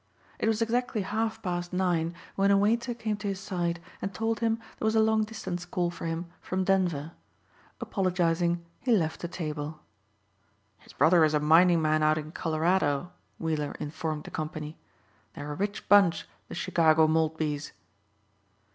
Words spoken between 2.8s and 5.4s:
came to his side and told him there was a long